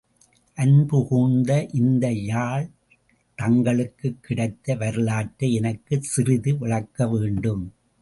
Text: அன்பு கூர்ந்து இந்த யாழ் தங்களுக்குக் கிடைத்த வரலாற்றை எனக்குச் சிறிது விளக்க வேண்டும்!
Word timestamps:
அன்பு 0.57 1.07
கூர்ந்து 1.07 1.57
இந்த 1.71 2.05
யாழ் 2.23 2.65
தங்களுக்குக் 3.37 4.19
கிடைத்த 4.23 4.75
வரலாற்றை 4.75 5.53
எனக்குச் 5.53 6.09
சிறிது 6.11 6.57
விளக்க 6.57 7.07
வேண்டும்! 7.07 7.65